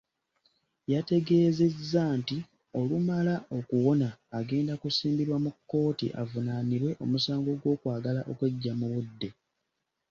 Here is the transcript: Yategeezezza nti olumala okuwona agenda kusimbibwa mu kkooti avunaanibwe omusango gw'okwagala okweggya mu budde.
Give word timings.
Yategeezezza 0.93 2.03
nti 2.19 2.37
olumala 2.79 3.35
okuwona 3.57 4.07
agenda 4.39 4.73
kusimbibwa 4.81 5.37
mu 5.45 5.51
kkooti 5.55 6.07
avunaanibwe 6.21 6.91
omusango 7.03 7.51
gw'okwagala 7.61 8.21
okweggya 8.31 8.73
mu 8.79 8.87
budde. 8.93 9.29